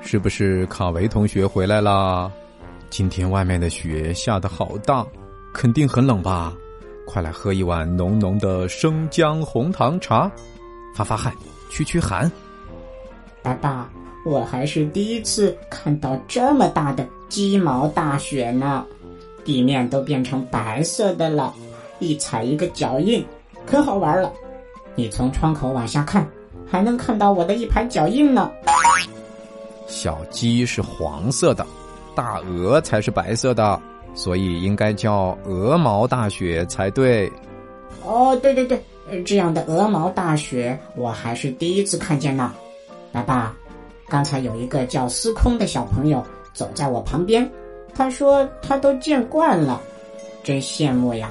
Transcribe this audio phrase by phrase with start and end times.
[0.00, 2.30] 是不是卡维同学回来啦？
[2.90, 5.06] 今天外面的雪下得好大，
[5.54, 6.52] 肯定很冷吧？
[7.06, 10.30] 快来喝一碗浓浓的生姜红糖茶，
[10.94, 11.32] 发发汗，
[11.70, 12.30] 驱驱寒。
[13.42, 13.90] 爸爸，
[14.24, 18.84] 我还是第一次看到这么大的鸡毛大雪呢，
[19.44, 21.52] 地面都变成白色的了，
[21.98, 23.24] 一踩一个脚印，
[23.66, 24.32] 可好玩了。
[24.94, 26.28] 你从窗口往下看，
[26.66, 28.50] 还能看到我的一排脚印呢。
[29.92, 31.64] 小鸡是黄色的。
[32.14, 33.80] 大鹅才是白色的，
[34.14, 37.30] 所以应该叫鹅毛大雪才对。
[38.04, 42.52] 哦，对对对，这样的鹅毛大雪我还是第一次看见呢。
[43.12, 43.54] 爸爸，
[44.08, 47.48] 刚才有一个叫司空的小朋友走在我旁边，
[47.94, 49.80] 他说他都见惯了，
[50.42, 51.30] 真羡慕呀。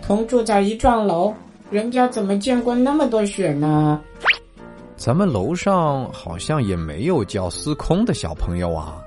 [0.00, 1.34] 同住在一幢楼，
[1.70, 4.00] 人家怎么见过那么多雪呢？
[4.98, 9.00] 咱们楼上好像也没有叫司空的小朋友啊。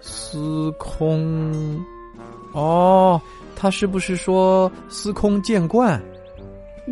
[0.00, 1.84] 司空，
[2.52, 3.20] 哦，
[3.56, 6.00] 他是不是说司空见惯？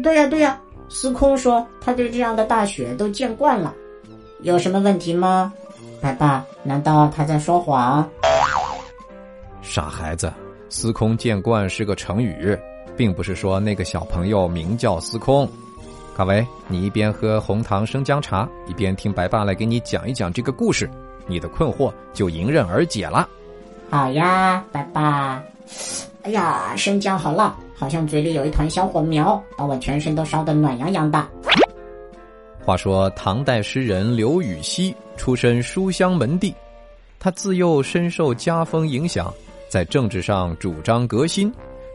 [0.03, 3.73] 对呀，对呀，司空说他对这样的大雪都见惯了，
[4.41, 5.53] 有什么问题吗？
[6.01, 8.09] 爸爸，难道他在说谎？
[9.63, 10.33] 傻孩子，
[10.69, 12.59] 司空见惯是个成语，
[12.97, 15.49] 并不是说那个小朋友名叫司空。
[16.21, 20.87] 卡维，你一边喝红糖生姜茶，一边听白爸来给你讲一讲这个故事。
[21.27, 23.27] 你的困惑就迎刃而解了。
[23.89, 25.43] 好呀，白爸。
[26.21, 31.27] 哎呀，生姜好辣，好像嘴里有一团小火苗，把我全身都烧得暖洋洋的。
[32.67, 36.55] 话说，唐代诗人刘禹锡出身书香门第，
[37.19, 39.33] 他自幼深受家风影响，
[39.71, 41.51] 在政治上主张革新。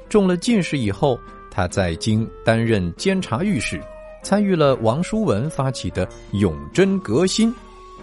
[0.09, 1.15] 中了进士以后，
[1.51, 3.79] 他在京担任监察御史，
[4.25, 7.53] 参与了王叔文发起的永贞革新。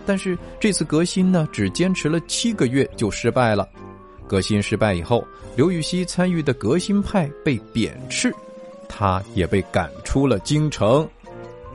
[0.07, 3.69] 但是这次革新呢，只坚持了七个月就失败了。
[4.29, 8.33] 革新失败以后，刘禹锡参与的革新派被贬斥，
[8.89, 11.07] 他也被赶出了京城。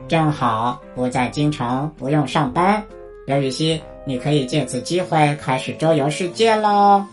[0.08, 2.82] 正好不在京城，不用上班。
[3.26, 7.04] 刘禹锡，你可以借此机会开始周游世界喽。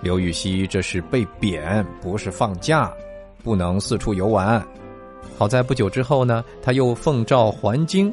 [0.00, 2.90] 刘禹锡这是被贬，不是放假，
[3.42, 4.66] 不能四处游玩。
[5.36, 8.12] 好在不久之后呢，他又奉诏还京。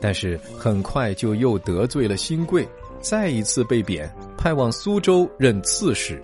[0.00, 2.68] 但是很快就又得罪了新贵，
[3.00, 6.20] 再一次被贬，派往苏州任刺史。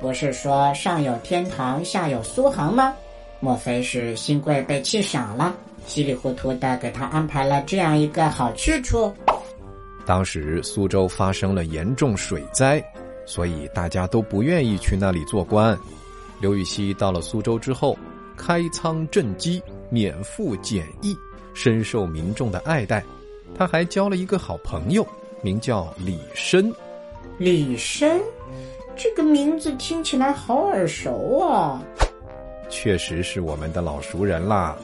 [0.00, 2.94] 不是说上有天堂，下有苏杭吗？
[3.40, 5.54] 莫非是新贵被气傻了，
[5.86, 9.12] 稀里糊涂的给他安排了这样一个好去处？
[10.06, 12.82] 当时苏州发生了严重水灾，
[13.26, 15.78] 所以大家都不愿意去那里做官。
[16.40, 17.96] 刘禹锡到了苏州之后，
[18.38, 19.60] 开仓赈饥，
[19.90, 21.14] 免赋减役。
[21.52, 23.04] 深受民众的爱戴，
[23.56, 25.04] 他还交了一个好朋友，
[25.42, 26.72] 名叫李绅。
[27.36, 28.20] 李绅，
[28.96, 31.82] 这个名字听起来好耳熟啊！
[32.68, 34.76] 确实是我们的老熟人啦。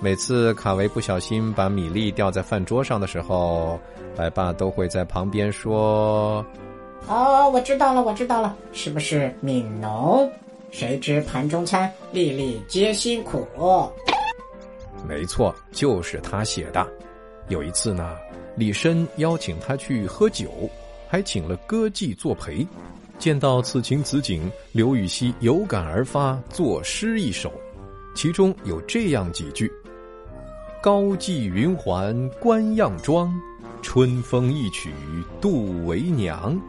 [0.00, 3.78] 每次卡维不小心把米粒掉在饭桌上的时候，
[4.16, 6.44] 白爸都会在旁边说
[7.06, 10.30] ：“哦，我知道了，我知道了，是不是悯农？
[10.74, 13.46] 谁知盘中餐，粒粒皆辛苦。”
[15.08, 16.84] 没错，就是他写的。
[17.48, 18.16] 有一次呢，
[18.56, 20.68] 李绅邀请他去喝酒，
[21.06, 22.66] 还请了歌妓作陪。
[23.20, 27.52] 见到此情此景，刘禹锡有感而发，作诗一首，
[28.16, 29.72] 其中有这样几句
[30.82, 33.32] ：“高髻云环冠样妆，
[33.80, 34.92] 春风一曲
[35.40, 36.60] 度为娘。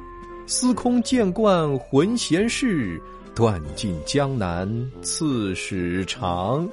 [0.45, 3.01] 司空见惯浑闲事，
[3.35, 4.67] 断尽江南
[5.01, 6.67] 刺史长。”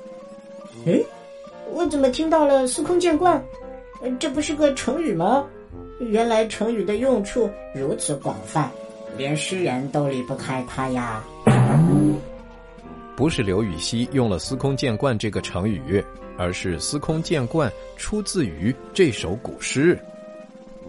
[0.86, 0.98] 哎。
[1.74, 3.42] 我怎么听到了“司空见惯”？
[4.20, 5.46] 这不是个成语吗？
[6.00, 8.70] 原来成语的用处如此广泛，
[9.16, 11.24] 连诗人都离不开它呀。
[13.16, 16.04] 不是刘禹锡用了“司空见惯”这个成语，
[16.36, 19.98] 而是“司空见惯”出自于这首古诗。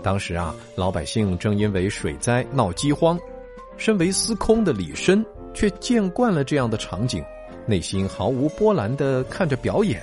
[0.01, 3.17] 当时啊，老百姓正因为水灾闹饥荒，
[3.77, 7.23] 身为司空的李绅却见惯了这样的场景，
[7.65, 10.01] 内心毫无波澜的看着表演。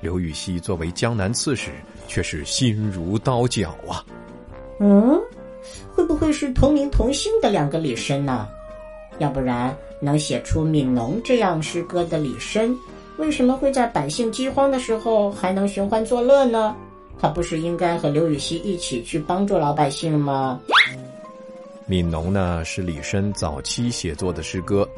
[0.00, 1.70] 刘禹锡作为江南刺史，
[2.06, 4.04] 却是心如刀绞啊！
[4.80, 5.18] 嗯，
[5.94, 8.46] 会不会是同名同姓的两个李绅呢？
[9.18, 12.76] 要不然，能写出《悯农》这样诗歌的李绅，
[13.16, 16.74] 为什么会在百姓饥荒的时候还能寻欢作乐呢？
[17.18, 20.60] 他不是应该和刘禹锡一起去帮助老百姓吗？
[21.88, 24.88] 《悯农》呢，是李绅早期写作的诗歌。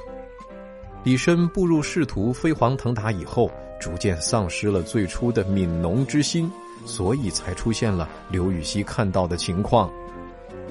[1.05, 3.51] 李绅步入仕途、飞黄腾达以后。
[3.79, 6.51] 逐渐丧失了最初的悯农之心，
[6.87, 9.93] 所以才出现了刘禹锡看到的情况。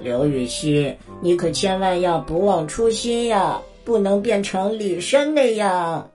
[0.01, 0.91] 刘禹锡，
[1.21, 6.11] 你可千万要不忘初心呀，不能变成李绅那样。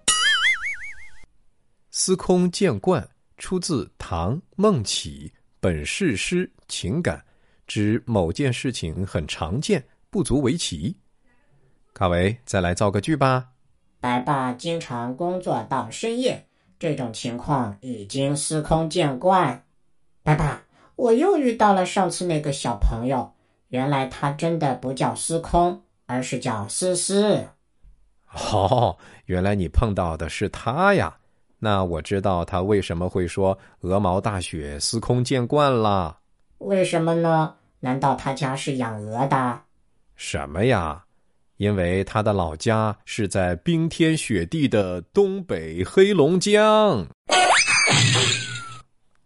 [1.93, 3.09] 司空见惯
[3.39, 7.23] 出自唐孟起本事诗情感，
[7.69, 10.97] 指某件事情很常见，不足为奇。
[11.95, 13.51] 卡维，再来造个句吧。
[14.01, 16.47] 白爸经常工作到深夜，
[16.79, 19.65] 这种情况已经司空见惯。
[20.23, 20.63] 白爸，
[20.97, 23.35] 我又遇到了上次那个小朋友，
[23.69, 27.49] 原来他真的不叫司空，而是叫思思。
[28.53, 28.97] 哦，
[29.27, 31.19] 原来你碰到的是他呀。
[31.59, 36.21] 那我知道他为什么会说“鹅毛大雪，司空见惯”了。
[36.59, 37.57] 为什么呢？
[37.81, 39.63] 难道他家是养鹅的？
[40.21, 41.03] 什么呀？
[41.57, 47.07] 因为他的老家是在冰天雪地的东北黑龙江。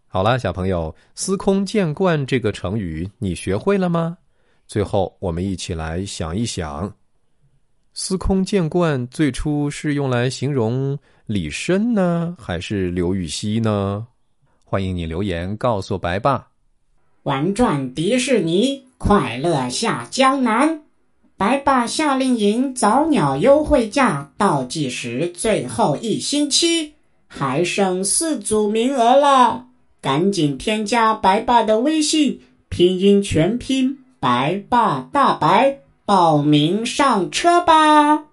[0.07, 4.17] 好了，小朋友，“司空见惯”这个成语你学会了吗？
[4.69, 6.95] 最后，我们一起来想一想。
[7.93, 14.07] 司空见惯最初是用来形容李绅呢，还是刘禹锡呢？
[14.65, 16.47] 欢迎你留言告诉白爸。
[17.25, 20.84] 玩转迪士尼，快乐下江南。
[21.37, 26.93] 白爸夏令营早鸟优惠价倒计时最后一星期，
[27.27, 29.67] 还剩四组名额了，
[30.01, 35.79] 赶紧添加白爸的微信，拼音全拼白爸大白。
[36.07, 38.25] 报名上车吧！